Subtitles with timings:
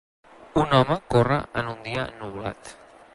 [0.61, 2.77] Un home corre en un dia ennuvolat.